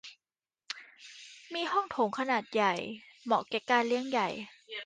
[1.53, 2.73] มีห้องโถงขนาดใหญ่
[3.25, 4.29] เหมาะแก่การเลี้ยงใหญ่